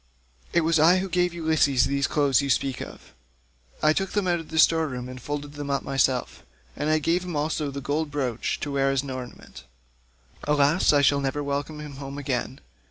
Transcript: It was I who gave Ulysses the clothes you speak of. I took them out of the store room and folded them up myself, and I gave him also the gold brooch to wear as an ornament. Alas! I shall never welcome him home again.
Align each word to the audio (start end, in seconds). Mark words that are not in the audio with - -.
It 0.51 0.61
was 0.61 0.79
I 0.79 0.97
who 0.97 1.07
gave 1.07 1.31
Ulysses 1.31 1.85
the 1.85 2.01
clothes 2.01 2.41
you 2.41 2.49
speak 2.49 2.81
of. 2.81 3.13
I 3.83 3.93
took 3.93 4.13
them 4.13 4.27
out 4.27 4.39
of 4.39 4.49
the 4.49 4.57
store 4.57 4.87
room 4.87 5.07
and 5.07 5.21
folded 5.21 5.53
them 5.53 5.69
up 5.69 5.83
myself, 5.83 6.43
and 6.75 6.89
I 6.89 6.97
gave 6.97 7.23
him 7.23 7.35
also 7.35 7.69
the 7.69 7.81
gold 7.81 8.09
brooch 8.09 8.59
to 8.61 8.71
wear 8.71 8.89
as 8.89 9.03
an 9.03 9.11
ornament. 9.11 9.65
Alas! 10.45 10.91
I 10.91 11.01
shall 11.03 11.21
never 11.21 11.43
welcome 11.43 11.79
him 11.79 11.97
home 11.97 12.17
again. 12.17 12.59